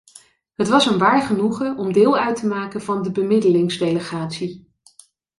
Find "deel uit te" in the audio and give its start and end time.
1.93-2.47